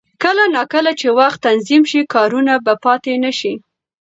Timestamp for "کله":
0.23-0.43, 0.73-0.91